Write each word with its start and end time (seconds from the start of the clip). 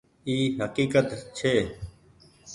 اي 0.27 0.35
هڪيڪت 0.59 1.09
ڇي۔ 1.37 1.53